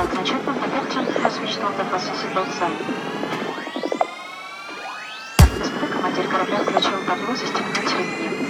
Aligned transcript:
has 0.00 0.16
rejected 0.16 0.54
the 0.54 0.68
picture 0.80 1.12
he 1.12 1.20
has 1.20 1.38
reached 1.40 1.60
on 1.60 1.76
the 1.76 1.84
Pacific 1.84 2.52
side. 2.58 2.72
Быстро 5.58 5.86
командир 5.88 6.26
корабля 6.26 6.58
включил 6.64 7.04
табло 7.06 7.34
застегнуть 7.36 7.92
ремни. 7.92 8.49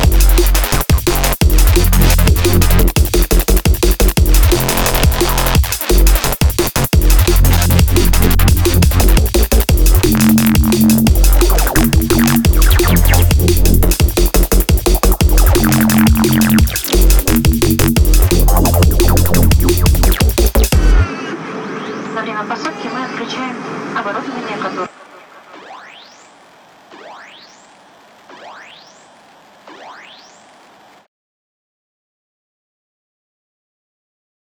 время 22.21 22.43
посадки 22.43 22.87
мы 22.93 23.03
отключаем 23.03 23.55
оборудование, 23.97 24.57
которое 24.57 25.00